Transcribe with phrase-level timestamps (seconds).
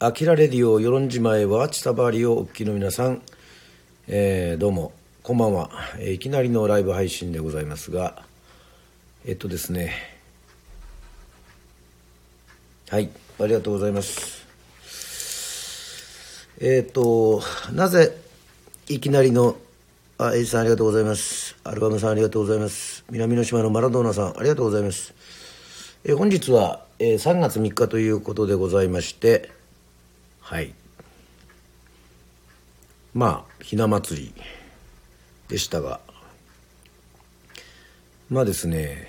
[0.00, 3.20] アキラレディオ与論島へはチタバリをお聞きの皆さん、
[4.06, 4.92] えーどうも。
[5.24, 8.22] こんばんは、えーいきなりのライブ配信でございますが。
[9.26, 9.92] えっとですね。
[12.90, 13.10] はい。
[13.40, 14.46] ありがとうございます。
[16.60, 17.42] えっと
[17.72, 18.16] なぜ
[18.86, 19.56] いきなりの
[20.16, 21.56] あエイジさんありがとうございます。
[21.64, 23.04] アルバムさんありがとうございます。
[23.10, 25.12] 南の島のマラドーナさんありがとうございます。
[26.04, 29.57] えー本日は、えー3月3日ということでございまして
[30.48, 30.72] はい。
[33.12, 34.34] まあひな祭り
[35.48, 36.00] でしたが。
[38.30, 39.08] まあですね。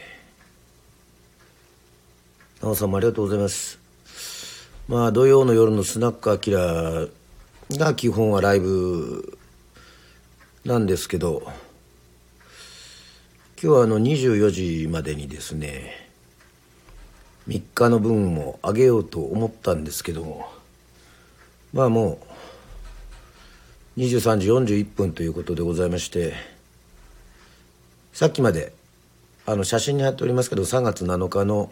[2.60, 3.80] 奈緒さんもありがとうございます。
[4.90, 7.08] まあ土曜の夜のスナックアキラ
[7.72, 9.38] が基本はライブ
[10.66, 11.44] なんですけど。
[11.46, 16.10] 今日はあの24時までにですね。
[17.48, 20.59] 3日の分もあげようと思ったんですけども。
[21.74, 22.20] まあも
[23.98, 26.34] う23時41分ということでございまして
[28.14, 28.74] さっきまで
[29.46, 31.72] あの写真に貼っておりますけど3月7日の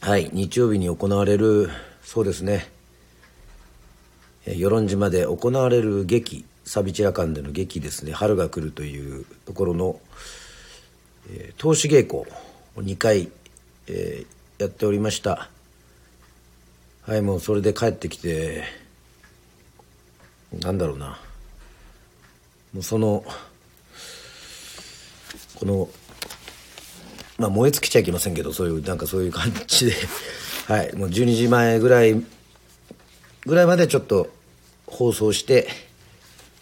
[0.00, 1.70] はい日曜日に行われる
[2.02, 2.68] そうですね
[4.46, 10.00] 与論島で行われる劇サビチラ館での劇ですね「春が来る」というところの、
[11.30, 12.26] えー投資稽古を
[12.78, 13.30] 2回、
[13.86, 15.50] えーやっておりました。
[17.06, 18.62] はいもうそれで帰ってきて
[20.60, 21.18] なんだろうな。
[22.72, 23.24] もうその
[25.56, 25.88] この
[27.38, 29.94] まあ燃え尽きちゃいけませんけどそういうなんかそういう感じで。
[30.68, 32.14] はいもう12時前ぐらい
[33.46, 34.30] ぐらいまでちょっと
[34.86, 35.68] 放送して、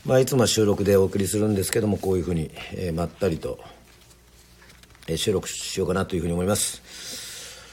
[0.06, 3.58] まあ、いつも収録でお送りするんですけどもこういうふうに、えーまったりと、
[5.06, 6.80] えー収録しようかなというふうに思います。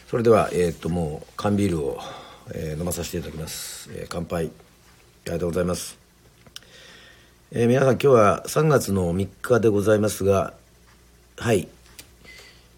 [0.10, 2.02] それでは、えーっともう缶ビールを、
[2.54, 4.46] えー飲まさせていただきます、えー乾杯。
[4.46, 4.50] あ
[5.26, 5.98] りがとうございます、
[7.52, 10.54] えー皆さん今日は3月の3日でございますが
[11.38, 11.68] はい。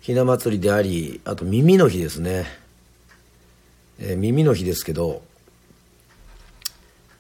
[0.02, 2.46] ひな祭りでありあと耳の日ですね、
[4.00, 5.22] え耳の日ですけど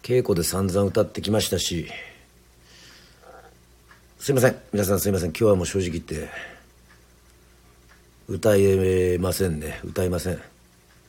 [0.02, 1.88] 稽古で散々歌ってきましたし
[4.20, 4.56] すいません。
[4.74, 5.30] 皆さんすいません。
[5.30, 6.30] 今日はもう正直言って
[8.28, 9.80] 歌えませんね。
[9.86, 10.42] 歌いません。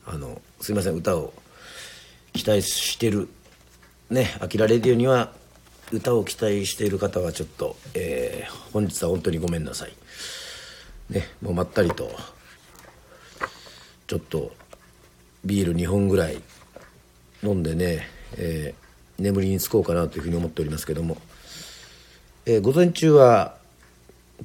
[0.05, 1.33] あのすいません歌を
[2.33, 3.29] 期待してる。
[4.09, 5.33] ね「あきらレディオ」には
[5.91, 9.93] 歌を期待している方はちょっと、えー本日は本当にごめんなさい。
[11.09, 12.17] ねもうまったりと
[14.07, 14.53] ちょっと
[15.43, 16.41] ビール2本ぐらい
[17.43, 18.07] 飲んでね、
[18.37, 18.81] えー
[19.21, 21.17] 眠りにつこうかなというふうに思っておりますけども、
[22.45, 23.55] えー午前中は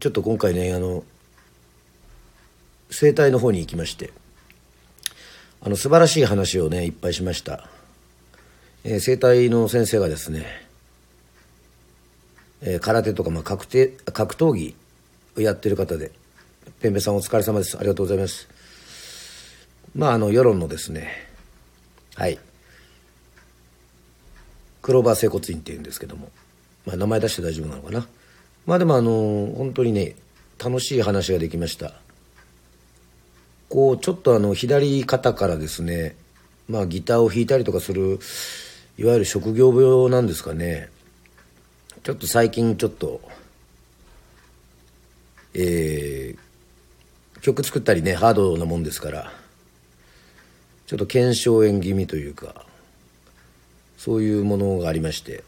[0.00, 1.03] ちょっと今回ねあの
[2.91, 4.12] 整体の方に行きまして。
[5.66, 7.69] あの素晴らしい話をねいっぱいしました、
[8.84, 10.47] えー整体の先生がですね、
[12.62, 13.66] えー空手とか、まあ、格
[14.12, 14.76] 格闘技
[15.37, 16.12] をやってる方で
[16.78, 17.76] ペンペさんお疲れ様です。
[17.76, 18.49] ありがとうございます。
[19.97, 21.26] まああの世論のですね
[22.15, 22.38] はい。
[24.82, 26.31] クローバー整骨院っていうんですけども、
[26.84, 28.06] まあ、名前出して大丈夫なのかな。
[28.66, 30.15] まあでもあの本当にね
[30.62, 32.06] 楽しい話ができました。
[33.69, 36.16] こうちょっとあの左肩からですね
[36.69, 38.19] まあギターを弾いたりとかする
[38.99, 40.88] いわゆる職業病なんですかね。
[42.03, 43.21] ちょっと最近ちょっと
[45.55, 46.47] えー
[47.47, 49.32] 曲作ったりねハードなもんですから
[50.87, 52.66] ちょっと腱鞘炎気味というか
[53.97, 55.44] そういうものがありまして、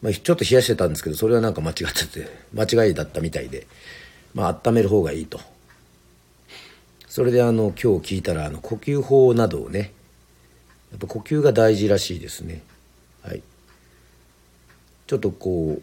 [0.00, 3.66] まあ、ちょっと冷やしてたんですけどそれはなんか間違ってて間違いだったみたいで
[4.34, 5.40] まあ温める方がいいと。
[7.18, 9.92] それであの今日聞いたらあの呼吸法などをね
[10.92, 12.62] やっぱ呼吸が大事らしいですね。
[13.24, 13.42] はい。
[15.08, 15.82] ちょっとこう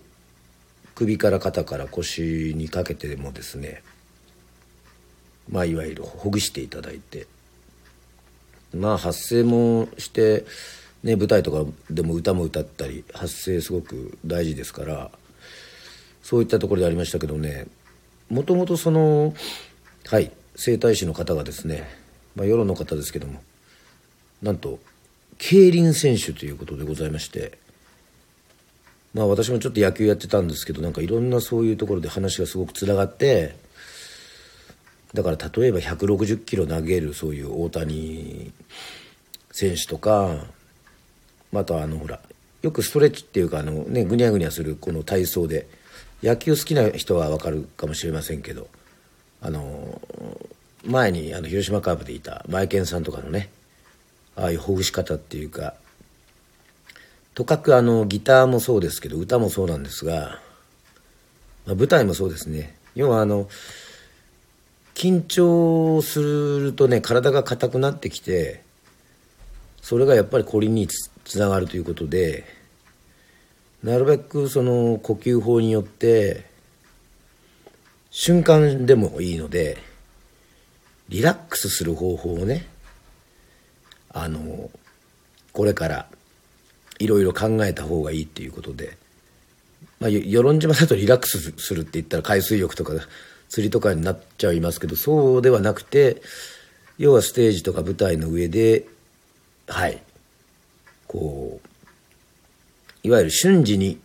[0.95, 3.83] 首から肩から腰にかけてでもですね
[5.51, 7.27] まあいわゆるほぐしていただいて
[8.73, 10.45] まあ発声もして、
[11.03, 15.11] ね、舞台とかでも歌も歌ったり発声すごく大事ですから
[16.23, 17.67] そういったところでありましたけどね
[18.29, 19.33] もともとその
[20.05, 20.31] はい。
[20.55, 21.87] 整体師の方がですね、
[22.35, 23.41] まあ、世論の方ですけども
[24.41, 24.79] なんと
[25.37, 27.57] 競輪選手ということでございまして
[29.13, 33.55] まあ私もちょっと野球やってたんですけどなんかいろんなそういうところで話がすごくつながって
[35.13, 38.51] だから例えば160キロ投げるそういう大谷
[39.51, 40.45] 選手とか
[41.51, 42.19] またあのほら
[42.61, 45.67] よくストレッチっていうかあのねぐにゃぐにゃするこの体操で
[46.21, 48.67] 野球好きな人は分かるかもしれませんけど
[49.45, 50.01] あの
[50.83, 53.51] 前にあの広島カープでいたマイケンさんとかのね
[54.35, 55.75] ああいうほぐし方っていうか
[57.35, 60.39] とかくあのギターもそうですけど歌もそうなんですが、
[61.67, 62.75] まあ、舞台もそうですね。
[62.95, 63.47] 要はあの
[64.95, 68.63] 緊張するとね体が硬くなってきて
[69.83, 72.45] それがやっぱりこりにつながるということで
[73.83, 76.54] なるべくその呼吸法によって
[78.17, 79.77] 瞬間でもいいので
[81.09, 82.65] リラックスする方法をね
[84.09, 84.69] あの
[85.51, 86.07] これから
[86.97, 88.95] いろいろ考えた方がいいっていうことで、
[89.99, 92.93] まあ、与論島だとリラックスするって言ったら海水浴とか
[93.49, 96.21] 釣りとかになっちゃいますけどそうではなくて
[96.97, 98.85] 要はステージとか舞台の上で
[99.67, 100.01] はい。
[101.07, 101.67] こう
[103.05, 103.99] いわゆる瞬時に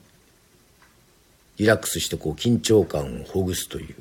[1.60, 3.94] リラックスしてこう緊張感をほぐすという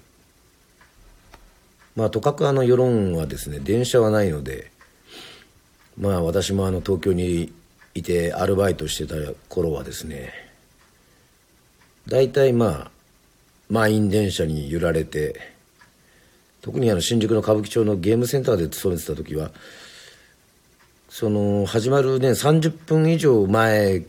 [1.98, 4.72] まあとかくあの世論はですね電車はないので
[6.00, 7.52] まあ私もあの東京に
[7.96, 9.16] いてアルバイトしてた
[9.50, 10.32] 頃はですね
[12.08, 12.92] 大体まあ
[13.70, 15.36] 満員電車に揺られて
[16.62, 19.52] 特にあの新宿の歌舞伎町のゲームセンターで勤めてた時は
[21.10, 24.06] その始まるね30分以上前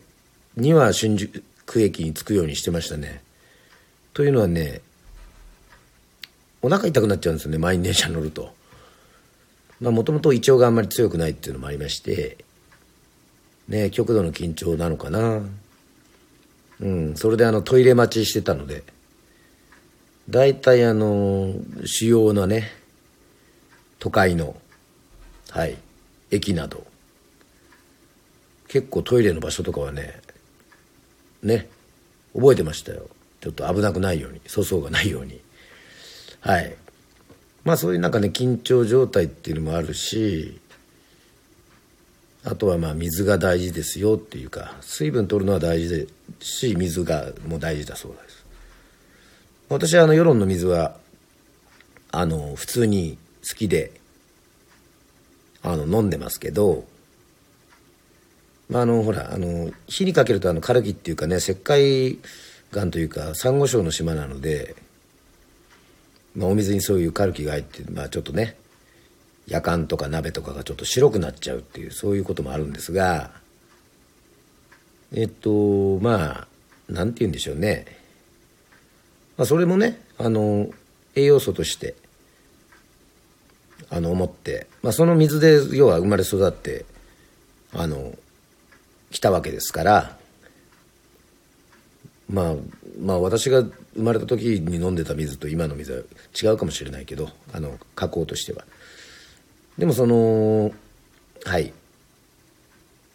[0.57, 1.43] には新宿
[1.83, 3.29] 駅に着くようにしてましたね。
[4.13, 4.81] というのはね
[6.63, 8.53] お腹痛くなっちゃうんですよね満員電車乗ると。
[9.81, 12.45] まあもともと胃腸があんまり強くないっていうのもありまして
[13.69, 15.41] ね極度の緊張なのかな
[16.81, 18.83] うんそれであのトイレ待ちしてたので
[20.29, 21.55] 大体あの
[21.85, 22.71] 主要なね
[23.99, 24.55] 都会の
[25.51, 25.77] はい
[26.31, 26.87] 駅など
[28.69, 30.21] 結構トイレの場所とかはね
[31.43, 31.69] ね
[32.35, 33.09] 覚えてましたよ
[33.41, 35.41] ちょっと危なくないように粗相がないように。
[36.41, 36.75] はい。
[37.65, 40.59] まあそういうなんかね緊張状態っていうのもあるし
[42.45, 46.07] あとはまあ水が大事ですよっていうか水分取るのは大事で
[46.41, 48.45] すし水がもう大事だそうです。
[49.69, 50.97] 私はあの世論の水は
[52.11, 53.93] あの普通に好きで
[55.63, 56.85] あの飲んでますけど
[58.69, 62.19] まああのほらあの火にかけるとあのカルキっていうかね石灰
[62.73, 64.77] 岩というかサンゴ礁の島なので、
[66.35, 68.57] まあ、お水にそういうカルキが入って、まあ、ちょっとね
[69.47, 73.33] やかんとか鍋とかがちょっと白くなっちゃうっていうそういうこともあるんですが
[75.13, 76.47] えっとま
[76.89, 77.87] あなんて言うんでしょうね、
[79.37, 80.69] まあ、それもねあの
[81.17, 81.97] 栄養素として
[83.91, 86.85] あの思って、まあ、その水で要は生まれ育って
[87.73, 88.15] あの
[89.11, 90.20] 来たわけですから
[92.31, 92.55] まあ
[93.01, 98.65] まあ私が生まれた時に飲んでた水と今の水は違うかもしれないけどあの加工としては。
[99.77, 100.73] でもその
[101.45, 101.73] はい。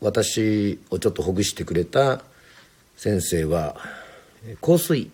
[0.01, 2.21] 私をちょっとほぐしてくれた
[2.97, 3.77] 先生は
[4.62, 5.09] 香水。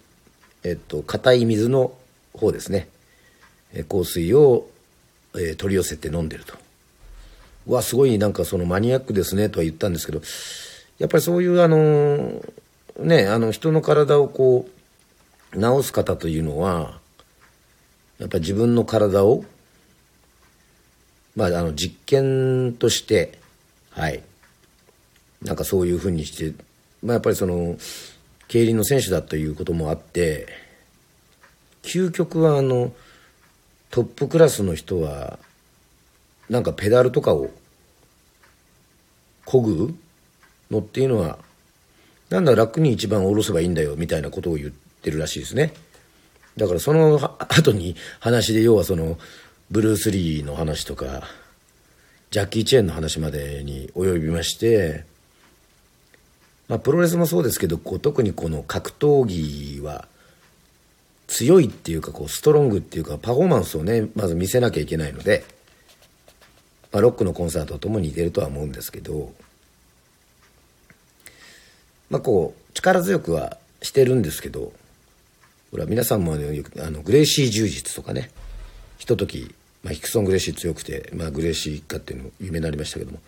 [0.63, 1.94] えっと硬い水の
[2.33, 2.88] 方ですね。
[3.88, 4.68] 香水を、
[5.36, 6.56] えー、取り寄せて飲んでると。
[7.68, 10.21] わすごいなんかそのマニアックですねとは言ったんですけど
[10.98, 12.42] やっぱりそういうあの
[13.00, 14.68] ねあの人の体をこ
[15.54, 17.00] う治す方というのは
[18.20, 19.44] やっぱり自分の体を
[21.36, 23.40] まああの実験として
[23.92, 24.24] はい。
[25.42, 26.54] なんかそういうふうにして
[27.04, 27.75] まあやっぱりその
[28.48, 30.48] 競輪の選手だということもあって
[31.82, 32.94] 究極はあの
[33.89, 35.39] トップクラスの人は
[36.50, 37.50] なんかペダルとかを
[39.46, 39.96] こぐ
[40.70, 41.39] のっていうのは
[42.32, 45.74] なんだ楽に一番下ろせばいいんだよみたいなことを言ってるらしいですね。
[46.58, 49.20] だからその 後に話で要はその
[49.70, 51.28] ブルース・リーの話とか
[52.32, 55.04] ジャッキー・チェーンの話までに及びまして
[56.68, 60.08] まあプロレスもそうですけどこう特にこの格闘技は
[61.28, 65.46] 強いっていうかこうストロングっていうかパフォーマンスをねまず見せなきゃいけないので、
[66.92, 69.34] まあ、ロックのコンサートとも似てるとは思うんですけど
[72.12, 74.74] まあこう力強くはしてるんですけど
[75.72, 78.30] ほら皆さんもあのグレイシー柔術とかね
[78.98, 83.20] ひととき、まあ、ヒクソン・グレイシー強くて、まあ、グレイシー一家っていうのも有名になりましたけども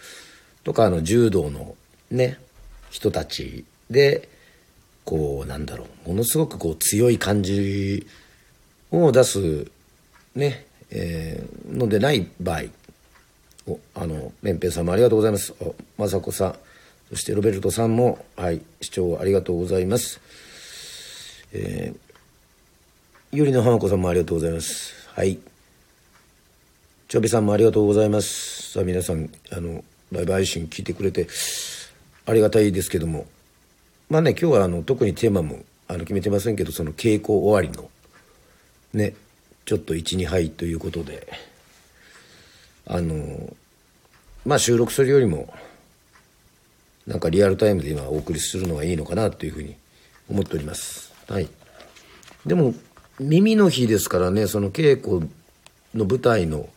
[0.64, 1.76] とかあの柔道の
[2.12, 2.38] ね
[2.92, 4.28] 人たちで
[5.06, 8.06] こうなんだろうものすごくこう強い感じ
[8.92, 9.72] を出す
[10.36, 12.64] ね、えー、のでない場合
[13.66, 15.54] おあの綿平さんもありがとうございます。
[15.98, 16.56] 雅子さん。
[17.14, 20.20] そしてロベルトさんも、はい、視聴ありがとうございます。
[21.54, 21.98] えー、
[23.32, 24.94] ゆりの浜子さんもありがとうございます。
[25.14, 25.40] はい。
[27.08, 28.72] ちょびさんもありがとうございます。
[28.72, 31.28] さあ皆さん、あの、ライブ配信聞いてくれて
[32.26, 33.26] ありがたいですけども
[34.10, 37.90] まあね今日はあの特にテーマもあの決めてませんけどその稽古終わりの
[38.94, 39.16] ね
[39.66, 41.28] ちょっと12杯ということで
[42.86, 43.54] あの
[44.46, 45.54] まあ収録するよりも
[47.08, 49.76] なんかリアルタイムで今お送りするのがいいのかなというふうに
[50.30, 51.14] 思っております。
[51.28, 51.50] はい。
[52.46, 52.74] でも
[53.20, 55.30] 耳の日ですからねその稽古
[55.94, 56.68] の舞台の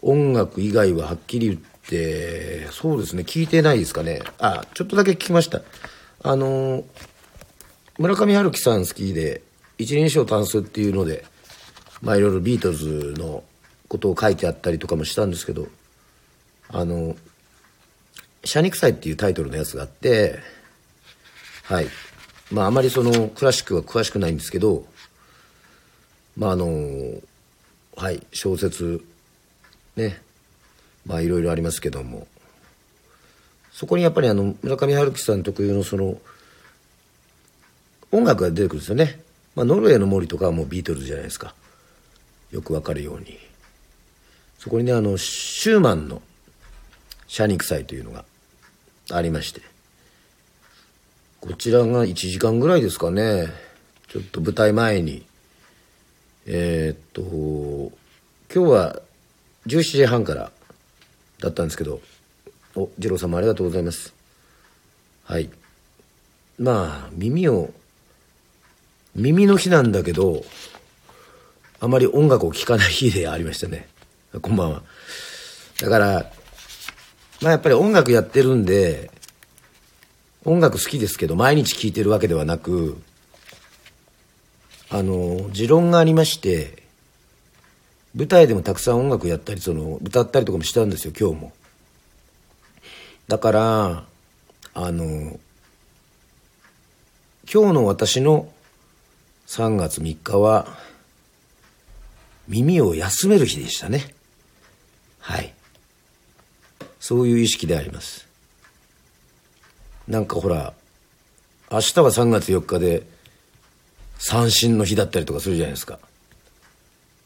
[0.00, 4.22] 音楽以外ははっきり言ってそうですね聞いてないですかね。
[4.38, 5.62] あちょっとだけ聞きました。
[6.22, 6.84] あの
[7.98, 9.42] 村上春樹さん好きで
[9.78, 11.24] 一人称単数っていうので
[12.00, 13.44] まあいろいろビートルズの
[13.88, 15.66] ことを書いてあったりとかもしたんですけど
[16.68, 17.16] あの
[18.44, 20.38] 「シャニクサイ」っていうタイトルのやつがあって
[21.64, 21.88] はい。
[22.50, 24.86] まああまりそのクラシックは詳しくないんですけど
[26.36, 26.66] まああの
[27.96, 29.02] はい小説
[29.96, 30.20] ね
[31.06, 32.26] まあいろいろありますけども。
[33.72, 36.18] そこにやっぱりあの村上春樹さん特有のその
[38.12, 39.20] 音楽が出てくるんですよね、
[39.56, 41.54] まあ、ノルウェーの森とかはもうビートルズじゃないですか。
[42.50, 43.38] よくわかるように。
[44.58, 46.22] そこにねあのシューマンの
[47.26, 48.24] 「シャニクサイ」というのが
[49.16, 49.60] ありまして。
[51.40, 53.48] こちらが1時間ぐらいですかね。
[54.08, 55.24] ちょっと舞台前に。
[56.46, 57.92] えー、っと
[58.52, 59.02] 今日は
[59.66, 60.50] 17時半から
[61.40, 62.00] だったんですけど。
[62.74, 64.14] お次郎さんもありがとうございます。
[65.24, 65.50] はい。
[66.58, 67.72] まあ耳を
[69.14, 70.42] 耳の日なんだけど
[71.80, 73.88] あまり音楽を聴かない日でありましたね。
[74.40, 74.82] こんばんは。
[75.80, 76.32] だから
[77.42, 79.10] まあやっぱり音楽やってるんで
[80.44, 82.96] 音楽好きですけど毎日聴いてるわけではなく
[84.90, 86.82] あの持論がありまして
[88.14, 91.52] 舞台でもたくさん音楽やったりその歌ったりとかもしたんですよ今日も。
[93.26, 94.04] だから
[94.74, 95.38] あの
[97.52, 98.52] 今日の私の
[99.46, 100.66] 3月3日は
[102.48, 104.14] 耳を休める日でしたね。
[105.18, 105.54] はい。
[107.02, 108.28] そういう意識であります。
[110.06, 110.72] なんかほら
[111.68, 113.02] 明日は3月4日で
[114.18, 115.98] 三振の日だったりとかするじゃないですか。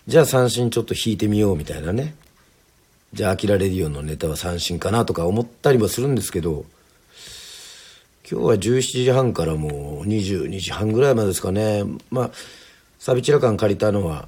[0.07, 2.15] じゃあ三振ちょっと弾いてみようみたいなね。
[3.13, 6.65] じゃあ「アキラレディオ」のネタは三振かなとか思ったりもするんですけど
[8.31, 11.85] 今日は17時半からもう22時半ぐらいまでですかね。
[12.11, 12.31] まあ
[12.99, 14.27] サビチラ館借りたのは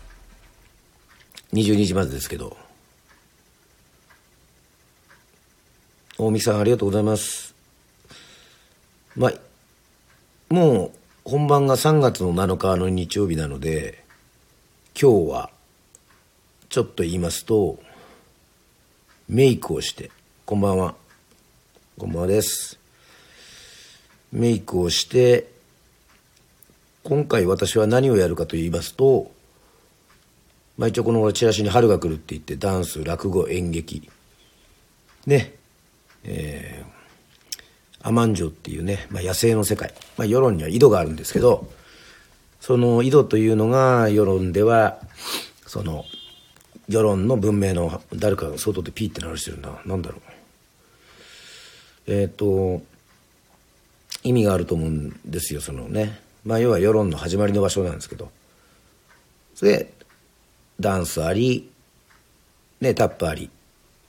[1.55, 2.68] 22時までですけど。
[6.21, 7.55] 大見さんありがとうございます。
[9.15, 9.33] まあ
[10.53, 10.93] もう
[11.25, 14.03] 本番が3月の7日の日曜日なので
[15.01, 15.51] 今日は
[16.71, 17.79] ちょっと言いますと
[19.29, 20.11] メイクをして
[20.45, 20.97] こんばんは。
[21.97, 22.81] こんばんはです。
[24.33, 25.47] メイクをして
[27.05, 29.31] 今回私は何をやるかと言いますと
[30.77, 34.11] まあ一応このチラシに「春が来る」って言ってダンス落語演劇
[35.25, 35.58] ね
[36.31, 41.69] えー、アマンジョっていうね、まあ、野生の世界、まあ、世論には井戸があるんですけど
[42.61, 44.99] その井戸というのが世論では
[45.67, 46.05] その
[46.89, 50.21] 世論の文明の誰かが外でピーって鳴らしてるな何だろう。
[52.07, 52.83] えっ、ー、と
[54.23, 56.19] 意味があると思うんですよそのね。
[56.45, 58.31] まあ要は世論の始まりの場所なんですけど。
[59.55, 59.93] それで
[60.81, 61.71] ダンスあり
[62.81, 63.51] ねタップあり。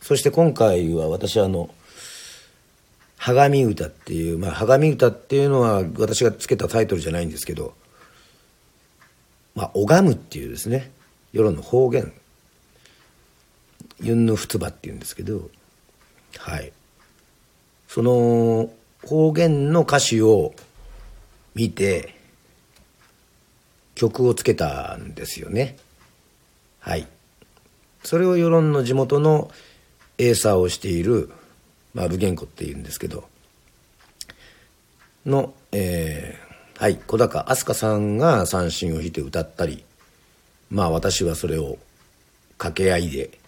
[0.01, 1.69] そして今回は私はあの
[3.19, 7.75] 「はがみ歌」っていうまあはがみ歌っていうのは私がつけたタイトルじゃないんですけど
[9.53, 10.91] まあ拝むっていうですね
[11.31, 12.11] 世論の方言。
[14.01, 15.49] ユンヌフツバっていうんですけど
[16.37, 16.71] はい。
[17.89, 18.71] その
[19.03, 20.53] 方言の歌詞を
[21.53, 22.15] 見て
[23.95, 25.77] 曲をつけたんですよね。
[26.79, 27.07] はい。
[28.03, 29.51] それを世論の地元の
[30.17, 31.29] エーサーをしている
[31.93, 33.27] まあ武元子っていうんですけど
[35.25, 39.83] のえー、はい小高飛鳥さんが三振を弾いて歌ったり
[40.71, 41.77] まあ私はそれを
[42.57, 43.39] 掛け合いで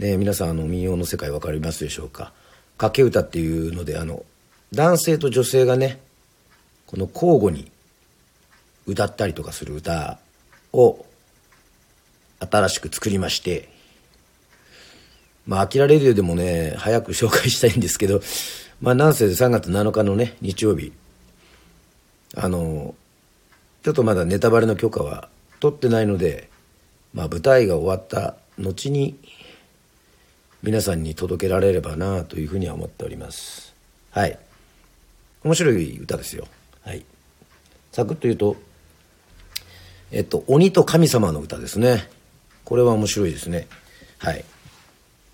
[0.00, 2.32] ね、皆さんあの民謡の世界分かりますでしょうか。
[2.78, 4.24] 掛け歌っていうのであの
[4.72, 6.00] 男性と女性がね
[6.86, 7.70] この交互に
[8.86, 10.18] 歌ったりとかする歌
[10.72, 11.04] を
[12.38, 13.68] 新しく作りまして
[15.50, 18.22] まあ「飽きられるよ」でもね早く紹介したいんですけど
[18.80, 20.92] まあなんせ3月7日のね日曜日。
[22.36, 22.94] あの
[23.82, 25.28] ちょっとまだネタバレの許可は
[25.58, 26.48] 取ってないので
[27.12, 29.18] まあ舞台が終わった後に
[30.62, 33.74] 皆さんに届けられればなというふうには思っております。
[34.12, 34.38] はい。
[35.42, 36.46] 面白い歌ですよ。
[36.82, 37.04] はい。
[37.90, 38.56] サクッと言うと
[40.12, 42.08] えっと鬼と神様の歌ですね。
[42.64, 43.66] これは面白いですね。
[44.18, 44.44] はい。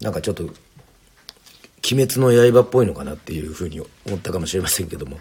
[0.01, 5.19] なんかちょっと鬼滅の刃っぽいのかなっていうふうに思ったかもしれませんけども。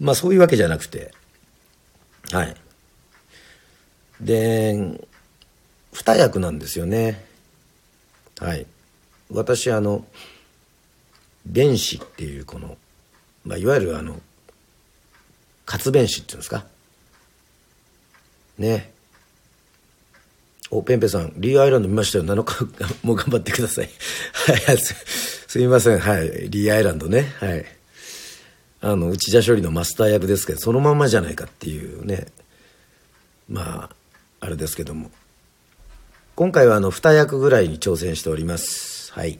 [0.00, 1.12] まあそういうわけじゃなくて。
[2.30, 2.56] はい。
[4.20, 4.98] で
[5.92, 7.24] 二役なんですよね。
[8.38, 8.66] はい。
[9.30, 10.04] 私あの
[11.44, 12.76] 弁士っていうこの、
[13.44, 14.20] まあ、いわゆるあの
[15.66, 16.64] 活弁士っていうんですか。
[18.58, 18.91] ね。
[20.74, 22.24] おペンペさんリーアイランド見ましたよ。
[22.24, 22.64] 7日
[23.06, 23.90] もう頑張ってください。
[24.32, 25.98] はいすみません。
[25.98, 27.34] はいリーアイランドね。
[27.40, 27.66] はい。
[28.80, 32.28] あの内田処理のマスター役ですけどそのままじゃないかっていうね。
[33.50, 33.94] まあ
[34.40, 35.10] あれですけども。
[36.36, 39.12] 今回はあの2役ぐらいに挑戦しております。
[39.12, 39.38] はい。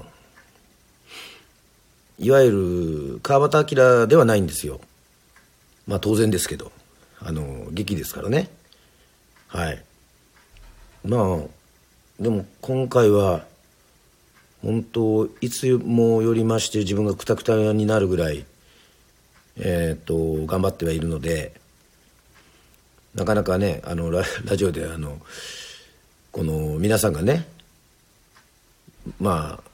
[2.18, 2.50] いわゆ
[3.14, 4.80] る川端明ではないんですよ。
[5.86, 6.70] まあ当然ですけど。
[7.26, 8.50] あの劇ですからね。
[9.48, 9.82] はい。
[11.04, 11.38] まあ
[12.20, 13.44] でも今回は
[14.62, 18.44] 本当いつもよりまして自分がくたくたになるぐらい
[19.56, 21.54] えっ、ー、と頑張ってはいるので
[23.14, 24.24] なかなかねあの ラ
[24.56, 25.20] ジオであの
[26.32, 27.48] この皆さんがね
[29.20, 29.70] まあ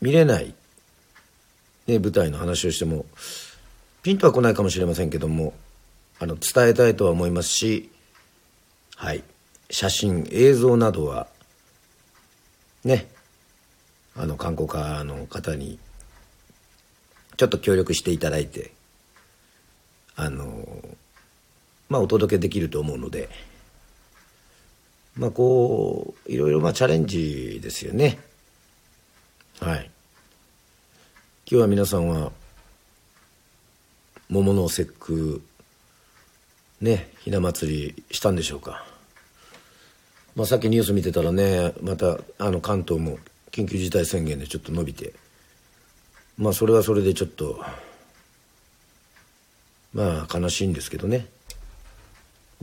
[0.00, 0.54] 見れない、
[1.86, 3.06] ね、舞台の話をしても
[4.02, 5.54] ピンとは来ないかもしれませんけども
[6.18, 7.90] あの伝えたいとは思いますし
[8.96, 9.24] はい。
[9.70, 11.26] 写真映像などは
[12.84, 13.08] ね
[14.14, 15.78] あの観光課の方に
[17.36, 18.72] ちょっと協力していただいて
[20.14, 20.53] あの
[21.94, 23.28] まあお届けできると思うので
[25.16, 28.18] まあこういろいろまあチャレンジですよね。
[29.60, 29.88] はい。
[31.48, 32.32] 今日は皆さんは
[34.28, 35.40] 桃の節句
[36.80, 38.84] ねひな祭りしたんでしょうか、
[40.34, 43.18] まあ、さっきニュース見てたらねまたあの関東も
[43.52, 45.12] 緊急事態宣言でちょっと伸びて
[46.38, 47.64] まあそれはそれでちょっと
[49.92, 51.28] まあ悲しいんですけどね。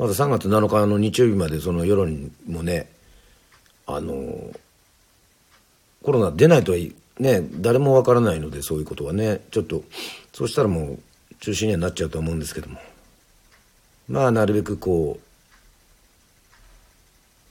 [0.01, 2.89] まだ3月7日の日曜日までその世論もね
[3.85, 4.15] あの
[6.01, 6.79] コロナ出ないとは
[7.19, 9.83] ね誰もわからないのでそういうことはねちょっと
[10.33, 10.99] そうしたらもう
[11.39, 12.79] 中止にはなっちゃうと思うんですけども。
[14.09, 15.19] まあなるべくこ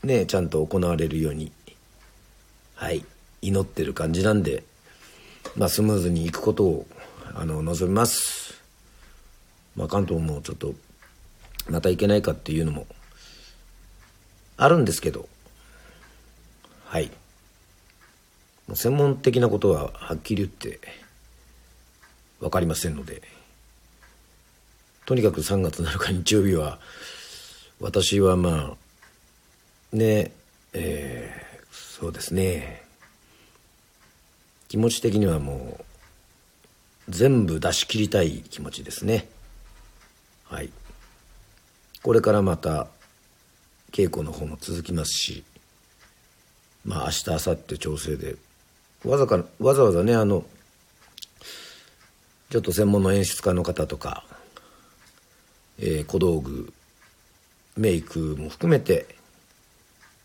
[0.02, 1.52] うねちゃんと行われるように
[2.74, 3.04] はい
[3.42, 4.64] 祈ってる感じなんで
[5.54, 6.86] まあスムーズにいくことを
[7.32, 8.60] あの望みます。
[9.76, 10.74] まあ関東もちょっと
[11.70, 12.86] また行けないかっていうのも
[14.56, 15.28] あるんですけど。
[16.84, 17.10] はい。
[18.74, 20.80] 専門的なことははっきり言って
[22.40, 23.22] 分かりませんので。
[25.06, 26.78] とにかく3月7日日曜日は
[27.80, 28.76] 私はま
[29.92, 30.32] あね
[30.72, 32.82] えー、そうですね。
[34.68, 35.84] 気持ち的にはもう
[37.08, 39.28] 全部出し切りたい気持ちですね。
[40.44, 40.70] はい。
[42.02, 42.86] これからまた
[43.92, 45.44] 稽古の方も続きますし
[46.84, 48.36] まあ明日明後日調整で
[49.04, 50.44] わざかわざわざねあの
[52.50, 54.24] ちょっと専門の演出家の方とか
[55.82, 56.72] えー、小道具
[57.76, 59.06] メイクも含めて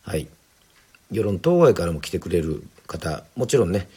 [0.04, 0.28] はい
[1.12, 3.88] 世論当該からも来てくれる方もちろんね、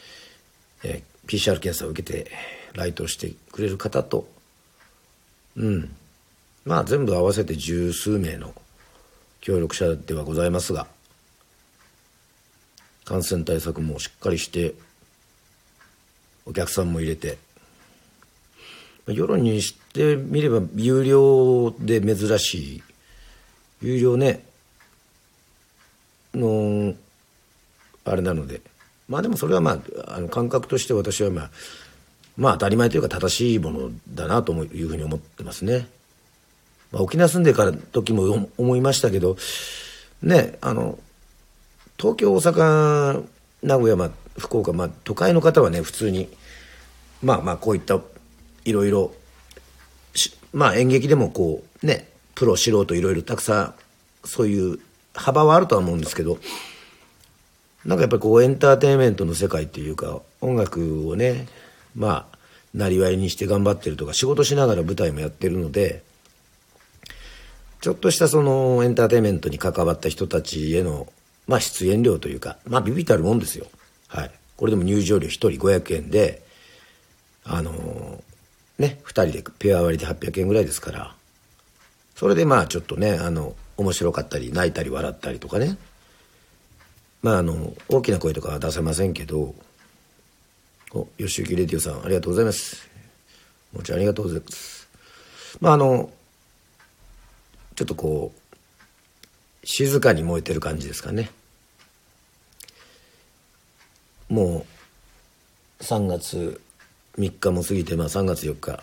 [0.85, 2.31] えー、PCR 検査を受けて
[2.75, 4.29] 来島してくれる方と
[5.57, 5.91] うん。
[6.69, 8.53] まあ全部合わせて十数名の
[9.41, 10.87] 協力者ではございますが
[13.07, 14.75] 感染対策もしっかりして
[16.45, 17.39] お客さんも入れて
[19.07, 22.83] 世論にしてみれば有料で珍しい
[23.81, 24.45] 有料ね
[26.35, 26.93] の
[28.05, 28.61] あれなので
[29.09, 31.51] まあでもそれはまああの感覚として私はまあ
[32.37, 35.87] まあ当たり前というか正しいものだなというふうに思ってますね。
[36.93, 39.37] まあ、沖縄住んでから時も思いましたけど
[40.23, 40.99] ねあの
[41.99, 43.25] 東京大阪
[43.63, 46.29] 名古屋、まあ、福岡、まあ、都会の方はね普通に
[47.23, 48.01] まあまあこういった
[48.65, 49.13] いろいろ
[50.53, 53.75] まあ演劇でもこうねプロ素人いろいろたくさん
[54.25, 54.79] そういう
[55.15, 56.39] 幅はあるとは思うんですけど
[57.85, 61.49] なんかやっぱりこうエンターテインメントの世界っていうか音楽をね
[61.97, 62.39] まあ
[62.75, 66.03] なりわいにして頑張ってるとか仕事しながら舞台もやってるので
[67.81, 71.07] ちょっとしたそのエンターテインメントに関わった人たちへの、
[71.47, 73.67] まあ、出演料というかまあビビたるもんですよ。
[74.09, 74.31] はい。
[74.57, 76.43] これでも入場料1人500円で
[77.45, 78.23] あのー、
[78.79, 81.15] ね2人でペア割りで800円ぐらいですから。
[82.17, 85.79] それでまあちょっとねあの面白かったり泣いたり笑ったりとかね。
[87.23, 89.55] まああの大きな声とかは出せませんけど
[90.93, 92.89] お吉行レディオさんありがとうございます。
[93.73, 94.89] もちろんありがとうございます。
[95.61, 96.11] まああの
[97.79, 101.31] ちょっとこう静かに燃えてる感じですかね。
[104.29, 104.67] も
[105.81, 106.61] う3月
[107.17, 108.83] 3日も過ぎてまあ3月4日。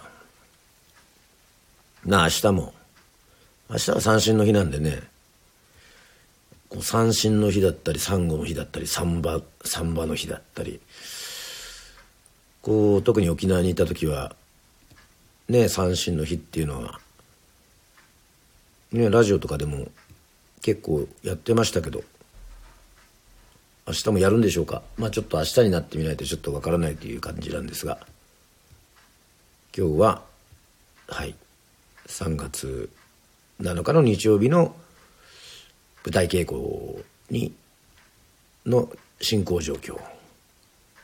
[2.06, 2.74] なあ明日も。
[3.70, 5.04] 明日は三振の日なんでね。
[6.70, 10.80] こう三振の日だったりサンゴの日だったりサンバサンバの日だったり。
[12.62, 14.38] こう特に沖縄にいた時は
[15.50, 17.02] ね三振の日っていうのは
[18.96, 19.88] ねラジオとかでも
[20.62, 22.04] 結構やってましたけど
[23.88, 24.82] 明日もやるんでしょうか？
[24.98, 28.00] まあちょっと明日になってみないとちょっとわからないという感じなんですが
[29.78, 30.24] 今日は
[31.08, 31.36] はい
[32.08, 32.90] 3月
[33.62, 34.76] 7日の日曜日の
[36.04, 37.54] 舞台稽古に
[38.66, 38.90] の
[39.22, 40.02] 進行状況を、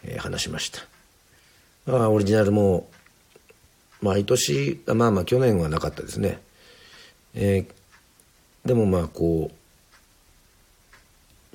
[0.03, 0.81] えー、話しました、
[1.85, 2.89] まあ、オリジナルも
[4.01, 6.39] 毎年まあまあ去年はなかったですね、
[7.35, 7.73] えー、
[8.65, 9.55] でもまあこう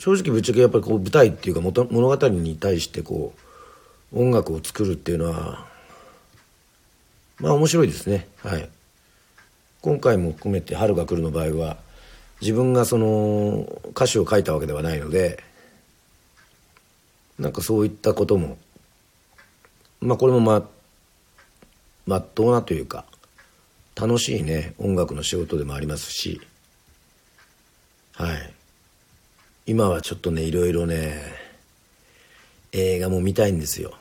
[0.01, 3.33] 正直ぶっちゃけやっぱりこう舞台っていうか物語に対してこ
[4.13, 5.67] う音楽を作るっていうのは
[7.39, 8.29] まあ面白いですね。
[8.43, 8.69] はい。
[9.83, 11.77] 今回も含めて「春が来る」の場合は
[12.41, 15.43] 自分がその歌詞を書いたわけではないので
[17.39, 18.59] なんかそういったことも
[20.01, 20.63] まあこれもまあ
[22.07, 23.05] まっとうなというか
[23.95, 26.41] 楽しいね音楽の仕事でもありますし
[28.17, 28.53] はい。
[29.67, 31.21] 今はちょっとねいろいろね
[32.73, 33.95] 映画も見たいんですよ。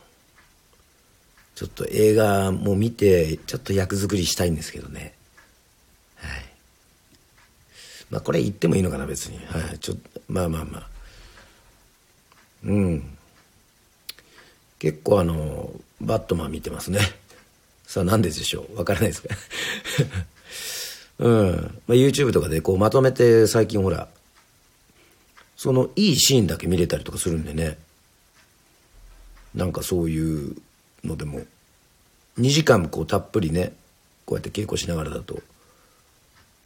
[1.55, 5.13] ちょっと映画も見てちょっと役作りしたいんですけどね。
[6.15, 6.45] はい。
[8.09, 9.37] まあこれ言ってもいいのかな別に。
[9.47, 9.79] はい。
[9.79, 10.87] ちょっとまあまあまあ。
[12.63, 13.17] うん。
[14.79, 16.99] 結構あのバットマン見てますね。
[17.85, 18.77] さあ何ででしょう？
[18.77, 19.21] わからないです。
[19.23, 19.29] か
[21.19, 24.07] うん、まあ、YouTube とかでこうまとめて最近ほら
[25.55, 27.77] そのいいシーンだけ見れたりとかするんでね。
[29.53, 30.55] なんかそういう
[31.05, 31.39] のでも
[32.37, 33.71] 2時間こうたっぷりね
[34.25, 35.39] こうやって稽古しながらだと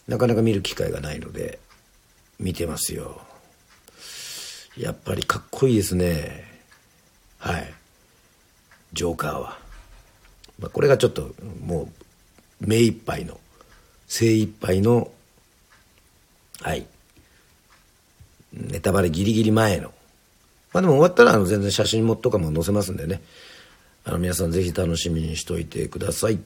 [0.07, 1.59] なかなか見る機会がないので
[2.39, 3.21] 見てますよ。
[4.75, 6.45] やっぱりかっこいいですね。
[7.37, 7.73] はい。
[8.93, 9.59] ジョーカーは、
[10.57, 11.89] まあ、これがちょっとも
[12.61, 13.39] う目いっぱいの
[14.09, 15.11] 精一杯の
[16.61, 16.85] はい。
[18.51, 19.93] ネタバレギリギリ前の。
[20.73, 23.21] まあでも終わったらあの全然写真もとかも載せますんでね。
[24.03, 26.39] あの皆さんぜひ楽しみにしといてください。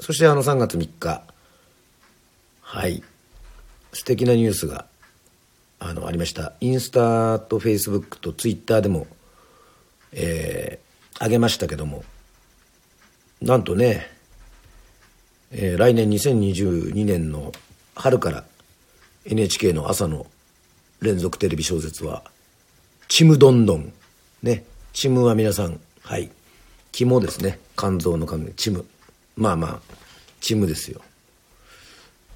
[0.00, 1.22] そしてあの3月3日。
[2.62, 3.02] はい。
[3.92, 4.86] 素敵なニュースが
[5.78, 6.54] あのありました。
[6.60, 9.06] インスタとフェイスブックとツイッターでも、
[10.12, 12.02] えー、上げましたけども。
[13.42, 14.10] なんとね、
[15.52, 17.52] えー、来年2022年の
[17.96, 18.44] 春から
[19.24, 20.26] NHK の朝の
[21.00, 22.22] 連続テレビ小説は
[23.08, 23.92] 「ちむどんどん」
[24.42, 24.64] ね。
[24.92, 26.30] ちむは皆さんはい。
[26.92, 27.58] 肝ですね。
[27.76, 28.84] 肝臓の肝でちむ。
[29.36, 29.94] まあまあ
[30.40, 31.00] ちむですよ。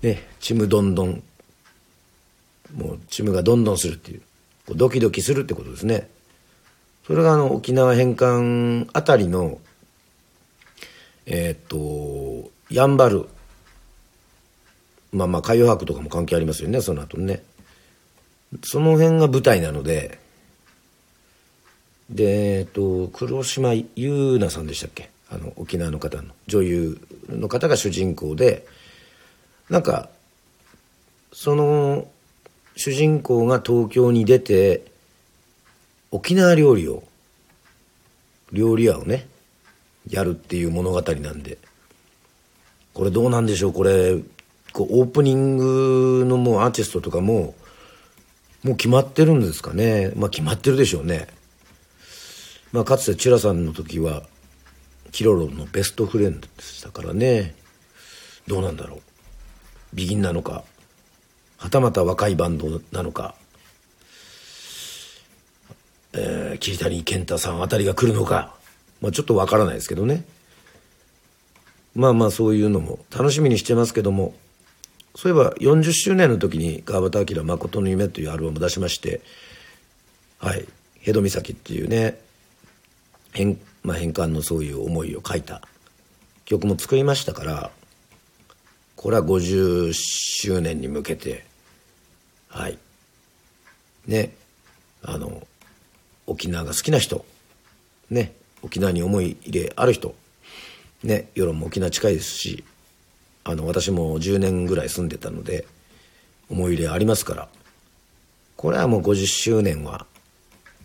[0.02, 1.22] ね、ちむどんどん。
[2.74, 4.22] もうちむがどんどんするっていう。
[4.66, 6.10] こうドキドキするってことですね。
[7.06, 9.58] それがあの沖縄返還あたりの
[11.26, 13.28] えー、っとやんばる。
[15.12, 17.44] まあまあ海洋博とかも関係ありますよねその後ね。
[18.64, 20.18] その辺が舞台なので。
[22.10, 25.10] でえっと黒島優奈さんでしたっけ？
[25.30, 26.34] あの沖縄の方の。
[26.48, 28.66] 女優の方が主人公で。
[29.70, 30.10] なんか
[31.32, 32.08] その
[32.74, 34.84] 主人公が東京に出て
[36.10, 37.04] 沖縄料理を
[38.52, 39.28] 料理屋をね
[40.08, 41.56] やるっていう物語なんで。
[42.94, 43.72] これどうなんでしょう？
[43.72, 44.16] これ
[44.72, 47.54] こうオープニングのもうアーティストとかも
[48.62, 50.12] もう決まってるんですかね？
[50.16, 51.26] まあ決まってるでしょうね。
[52.72, 54.22] まあかつてチュラさんの時は
[55.12, 57.54] キロロのベストフレンドでしたからね。
[58.46, 59.00] どうなんだろう？
[59.92, 60.64] ビギンなのか？
[61.56, 63.34] はたまた若いバンドなのか？
[66.12, 68.54] えー、桐谷健太さんあたりが来るのか、
[69.00, 70.24] まあ、ちょっとわからないですけどね。
[71.94, 74.34] まあまあそういうのも楽しみにしてますけども
[75.14, 79.20] そういえば40周年の時に川端明「誠の夢」というアルバムを出しまして
[80.38, 80.66] はい
[81.00, 82.18] 「ヘド岬」っていうね
[83.32, 85.62] 返,、まあ、返還のそういう思いを書いた
[86.44, 87.70] 曲も作りましたから
[88.96, 91.44] これは50周年に向けて
[92.48, 92.78] はい
[94.06, 94.34] ね
[95.02, 95.46] あの
[96.26, 97.24] 沖縄が好きな人
[98.10, 100.14] ね沖縄に思い入れある人
[101.04, 102.64] ね世論も沖縄近いですし
[103.44, 105.66] あの私も10年ぐらい住んでたので
[106.50, 107.48] 思い入れありますから
[108.56, 110.06] これはもう50周年は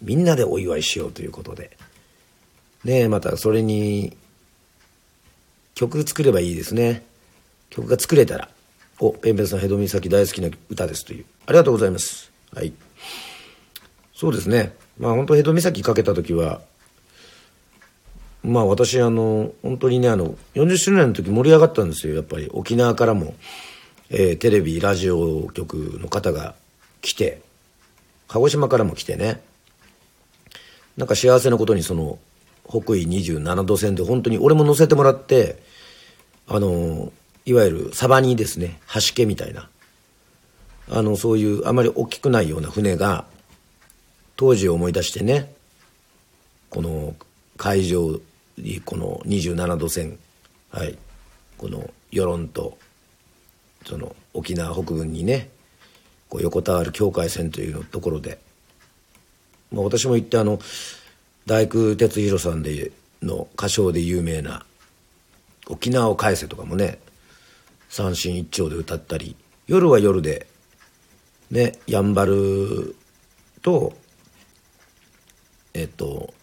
[0.01, 1.77] みんなでお祝いしようということで
[2.83, 4.15] ねまたそれに
[5.75, 7.05] 曲作ればいいですね。
[7.69, 8.49] 曲が作れたら
[8.99, 12.29] 「おペンペンさんヘド岬大好きな歌です」というありがとうございます。
[12.53, 12.73] はい。
[14.13, 14.73] そうですね。
[14.97, 16.61] まあ本当江戸岬かけた時は
[18.43, 22.49] まあ私あの本当にねあの40周年の時盛り上がったんですよやっぱり。
[22.53, 23.35] 沖縄からも、
[24.09, 26.55] えー、テレビラジオ局の方が
[27.01, 27.41] 来て
[28.27, 29.41] 鹿児島からも来てね。
[30.97, 32.19] なんか幸せなことにその
[32.67, 35.61] 北緯27度線で本当に俺も乗せてもらって
[36.47, 37.11] あの
[37.45, 38.79] いわゆるサバニですね。
[38.93, 39.69] 橋家みたいな。
[40.91, 43.25] あのそういうあまり大きくないような船が
[44.35, 45.53] 当時を思い出してね
[46.69, 47.13] この
[47.57, 48.19] 海上
[48.85, 50.17] この27度線
[50.71, 50.97] はい。
[51.57, 52.77] この与論と
[53.85, 55.49] その沖縄北軍にね
[56.29, 58.39] こう横たわる境界線というところで、
[59.71, 60.59] まあ、私も行ってあの
[61.45, 62.91] 大工哲弘さんで
[63.21, 64.65] の歌唱で有名な
[65.67, 66.99] 「沖縄を返せ」とかもね
[67.89, 69.35] 三振一丁で歌ったり
[69.67, 70.47] 夜は夜で
[71.51, 72.95] ねやんばる
[73.61, 73.97] と
[75.73, 76.33] えっと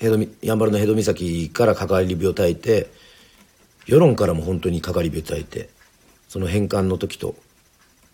[0.00, 2.90] やんばるの江戸岬からかかり火を焚いて
[3.86, 5.70] 世論からも本当にかかり火を焚いて
[6.28, 7.34] その返還の時と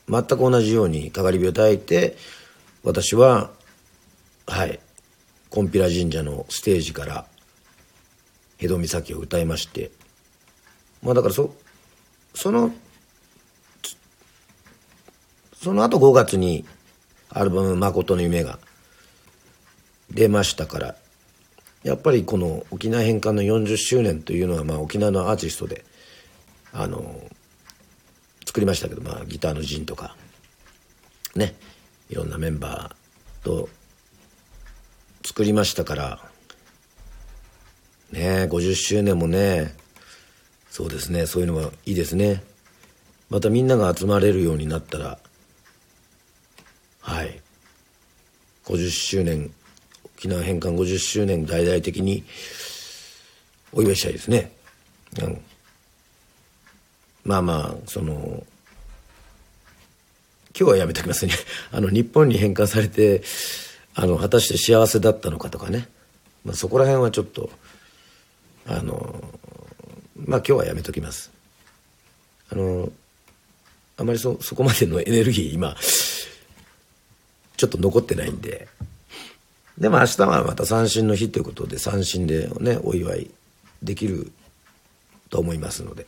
[0.08, 2.16] 全く同じようにかかり火を焚いて
[2.82, 3.50] 私は
[4.46, 4.80] はい
[5.50, 7.26] 金毘羅神社のステージから
[8.58, 9.90] 江戸岬を歌いまして
[11.02, 11.54] まあだからそ
[12.34, 12.72] その
[15.62, 16.64] その後5月に
[17.30, 18.58] アルバム「誠の夢」が
[20.10, 20.96] 出ましたから
[21.84, 25.84] やっぱりこの沖縄返還の40周年というのはまあ沖縄のアーティストで
[26.72, 27.30] あの
[28.46, 30.16] 作りましたけど、まあ、ギターの陣とか
[31.36, 31.54] ね
[32.10, 33.68] いろんなメンバーと
[35.24, 36.20] 作りましたから
[38.12, 39.74] ね50周年もね
[40.70, 42.42] そうですねそういうのはいいですね。
[43.30, 45.18] またみんなが集まれるようになったら
[47.00, 47.40] はい
[48.64, 49.50] 50周年
[50.24, 52.24] 沖縄返還50周年大々的に
[53.74, 54.52] お祝いしたいですね。
[55.20, 55.40] うん、
[57.24, 58.42] まあまあその
[60.58, 61.34] 今日はやめときますね。
[61.72, 63.22] あの日本に返還されて
[63.94, 65.88] あの果たして幸せだったのかとかね、
[66.42, 67.50] まあ、そこら辺はちょっと
[68.64, 69.22] あの
[70.16, 71.30] まあ今日はやめときます。
[72.48, 72.90] あの
[73.98, 75.76] あまりそそこまでのエネルギー今
[77.58, 78.68] ちょっと残ってないんで。
[79.78, 83.30] でも明日はまた三振の日ということで三振でねお祝い
[83.82, 84.30] できる
[85.30, 86.06] と思いますので。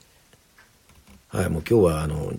[1.28, 2.32] はいもう今日はあの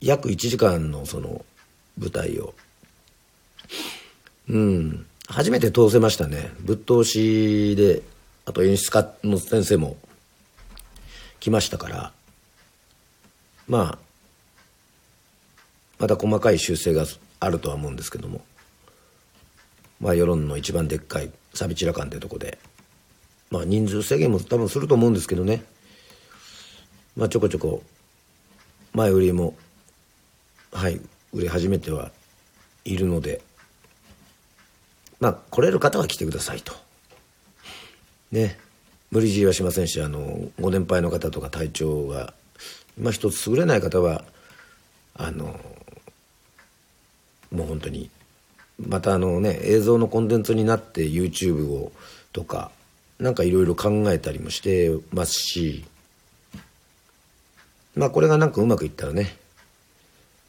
[0.00, 1.44] 約1時間のその
[1.98, 2.54] 舞台を。
[4.48, 5.06] うん。
[5.26, 6.52] 初めて通せましたね。
[6.60, 8.02] ぶっ通しで
[8.44, 9.96] あと演出家の先生も
[11.40, 12.12] 来ましたから。
[13.66, 13.98] まあ
[15.98, 17.04] また細かい修正が
[17.40, 18.42] あるとは思うんですけども。
[20.00, 22.58] まあ、世論の一番でっかいサビチラ館ってとこで、
[23.50, 25.62] まあ、人数制限も多分すると思うんですけどね、
[27.16, 27.82] まあ、ちょこちょこ
[28.92, 29.54] 前売りも
[30.72, 31.00] はい
[31.32, 32.10] 売れ始めては
[32.84, 33.40] いるので。
[35.20, 36.74] まあ来れる方は来てくださいと。
[38.32, 38.58] ね。
[39.10, 42.34] 無理強いはしませんしあのご年配の方とか体調が
[42.98, 44.24] 今一つ優れない方は
[45.14, 45.60] あの
[47.52, 48.10] もう本当に
[48.78, 51.92] またあのね映像のコンテンツになって YouTube を
[52.32, 52.70] とか
[53.18, 55.84] なんかいろいろ考えたりもしてますし
[57.94, 59.36] まあこれがなんかうまくいったらね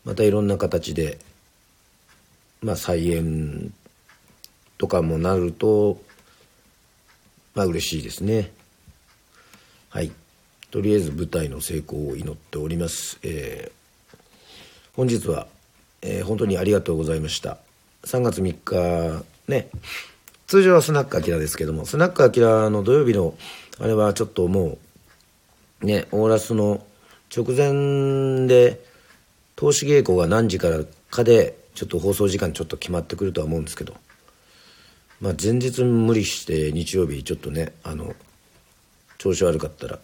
[0.04, 1.18] またいろんな形で
[2.62, 3.74] まあ再演
[4.78, 6.02] とかもなると
[7.56, 8.52] まあ嬉しいですね。
[9.90, 10.12] はい。
[10.70, 15.48] とりあえず舞台の成功を祈っております、えー、本日は、
[16.02, 17.58] えー、本当にありがとうございました。
[18.08, 19.70] 3月3日ね。
[20.48, 23.36] 通常はスナックアキラですけどもスナックアキラの土曜日の
[23.80, 24.78] あれはちょっとも
[25.82, 26.86] うねオーラスの
[27.36, 28.82] 直前で
[29.58, 30.80] 投資稽古が何時から
[31.12, 33.96] かでちょっと放送時間ちょっと決まってくるとは思うんですけど。
[35.20, 38.16] まあ前日無理して日曜日ちょっとねあの
[39.18, 40.00] 調子悪かったら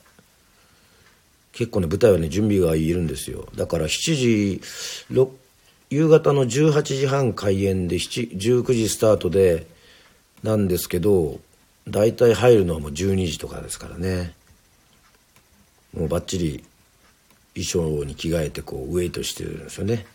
[1.51, 3.47] 結構ね舞台はね準備がいるんですよ。
[3.55, 4.61] だから7時
[5.11, 5.29] 6
[5.93, 9.67] 夕方の18時半開演で19時スタートで
[10.41, 11.39] なんですけど
[11.87, 14.33] 大体入るのはもう12時とかですからね。
[15.95, 16.63] もうバッチリ
[17.53, 20.07] 衣装に着替えてこうウェイトしてるんですよね。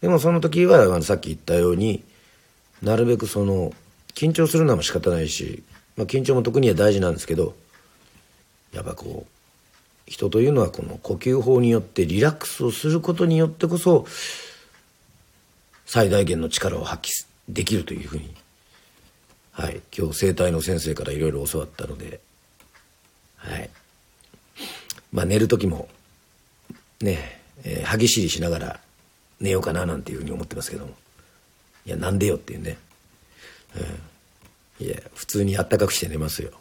[0.00, 2.04] でもその時はさっき言ったように
[2.82, 3.72] なるべくその
[4.14, 5.64] 緊張するのは仕方ないし、
[5.96, 7.54] まあ、緊張も特には大事なんですけど
[8.72, 14.06] やっぱこう人というのはこの呼吸法によってリラックスをすることによってこそ
[15.92, 18.34] 最大限の力を発揮できるというふうに、
[19.50, 22.18] はい、今日整体の先生からいろいろ教わったので、
[23.36, 23.68] はい。
[25.12, 25.90] まあ、寝る時も
[27.02, 28.80] ね、えー、歯ぎしりしながら
[29.38, 30.94] 寝ようかななんていうふうに思ってますけども。
[31.84, 32.78] いやなんでよっていうね、
[34.80, 36.52] うん、いや普通にあったかくして寝ますよ。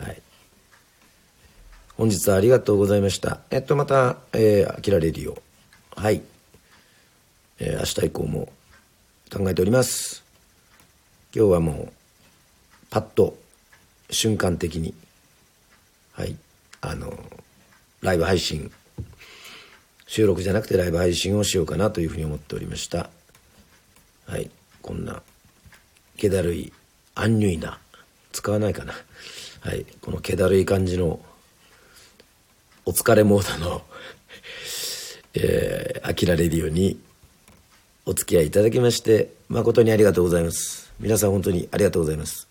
[0.00, 0.20] はい。
[1.96, 3.38] 本日はありがとうございました。
[3.52, 5.40] えっとまた「えー、アキラレディオ」
[5.94, 6.22] はい、
[7.60, 8.52] えー、明日以降も
[9.32, 10.24] 考えております。
[11.34, 11.92] 今日はもう
[12.90, 13.38] パッと
[14.10, 14.92] 瞬間的に
[16.12, 16.36] はい
[16.80, 17.12] あの
[18.00, 18.72] ライブ配信
[20.08, 23.08] 収録じゃなくてライブ配信をしようかなというふうに思っておりました。
[24.26, 24.50] はい
[24.82, 25.22] こんな
[26.16, 26.72] 気だるい
[27.14, 27.78] アンニュイな
[28.32, 28.94] 使わないかな。
[29.60, 31.20] はいこの気だるい感じの
[32.84, 33.82] お疲れモードの
[35.34, 36.98] えー、アキラレディオに
[38.10, 40.92] お付き合いいただきまして誠にありがとうございます。
[40.98, 42.48] 皆さん本当にありがとうございます。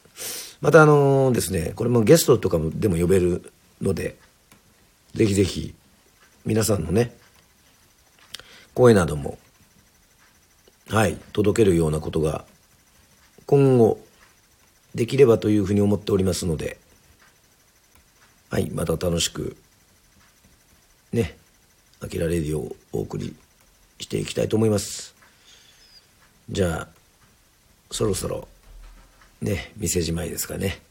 [0.61, 4.15] またあのですねこれもゲストとかでも呼べるので
[5.15, 5.75] ぜひぜひ
[6.45, 7.13] 皆さんのね
[8.73, 9.37] 声なども
[10.87, 12.45] はい届けるようなことが
[13.45, 13.99] 今後
[14.95, 16.77] できればというふうに思っておりますので
[18.49, 19.57] はいまた楽しく
[21.11, 21.37] ね
[21.99, 23.35] 「あきらレディ」をお送り
[23.99, 25.18] していきたいと思います。
[26.49, 26.87] じゃあ
[27.91, 28.47] そろそろ
[29.41, 30.81] ね店じまいですかね。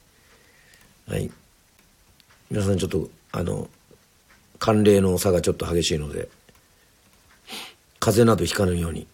[1.08, 1.30] はい。
[2.50, 3.68] 皆さんちょっとあの
[4.58, 6.28] 寒冷の差がちょっと激しいので
[7.98, 9.06] 風邪などひかぬように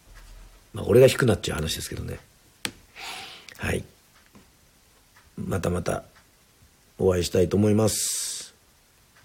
[0.72, 2.18] まあ俺がひくなっちゃう話ですけどね。
[3.57, 3.83] はい。
[5.37, 6.04] またまた
[6.98, 8.54] お会いしたいと思います。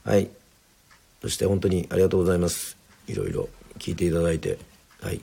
[0.05, 0.29] はい。
[1.21, 2.77] そして本当にありがとうございます。
[3.07, 4.57] いろいろ聞いていただいて。
[5.01, 5.21] はい。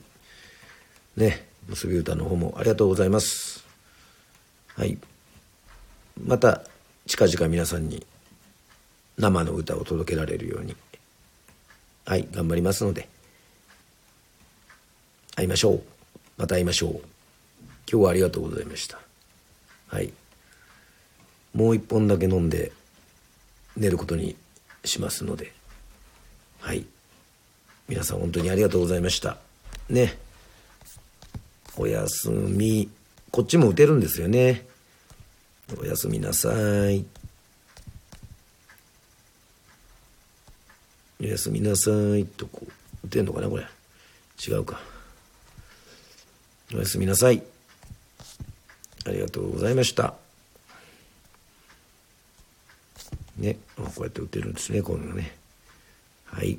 [1.15, 1.46] ね。
[1.67, 3.65] 結び歌の方もありがとうございます。
[4.75, 4.97] はい。
[6.25, 6.61] また
[7.05, 8.05] 近々皆さんに
[9.17, 10.75] 生の歌を届けられるように
[12.05, 13.07] はい頑張りますので
[15.35, 15.83] 会いましょう。
[16.37, 16.91] また会いましょう。
[17.89, 18.99] 今日はありがとうございました。
[19.87, 20.11] はい。
[21.53, 22.71] もう一本だけ飲んで
[23.75, 24.35] 寝ることに
[24.83, 25.53] しますので
[26.59, 26.85] はい。
[27.87, 29.37] 皆さん本当にありがとうございました。
[29.89, 30.17] ね。
[31.79, 32.89] おやすみ。
[33.31, 34.65] こっちも打てるんですよね。
[35.79, 36.49] おやすみなさ
[36.89, 37.05] い。
[41.21, 42.25] おやすみなさい。
[42.25, 43.65] とこう打てんのかなこれ。
[44.47, 44.79] 違うか。
[46.73, 47.43] おやすみなさい。
[49.05, 50.15] ありがとうございました。
[53.37, 53.57] ね。
[53.75, 55.37] こうやって打てるんですねこういうのね。
[56.25, 56.57] はい。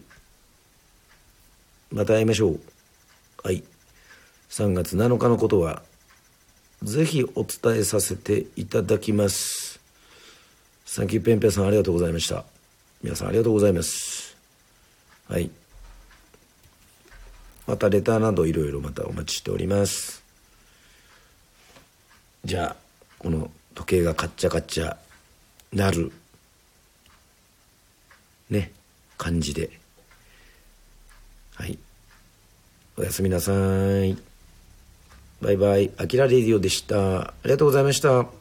[1.91, 2.61] また会いましょう。
[3.43, 3.64] はい。
[4.51, 5.82] 3月7日のことは
[6.82, 9.80] ぜひお伝えさせていただきます。
[10.86, 12.44] サンキューペンペンさんありがとうございました。
[13.03, 14.36] 皆さんありがとうございます。
[15.28, 15.51] はい。
[17.66, 20.22] またレターなどいろいろまたお待ちしております。
[22.44, 22.76] じゃあ
[23.18, 24.96] この時計がカッチャカッチャ
[25.72, 26.12] なる
[28.49, 28.72] ね
[29.18, 29.70] 感じで。
[31.55, 31.78] はい。
[32.96, 33.53] おやすみなさ
[34.05, 34.28] い。
[35.41, 35.91] バイバイ。
[35.97, 37.20] アキラレディオでした。
[37.20, 38.38] ありがとうございました。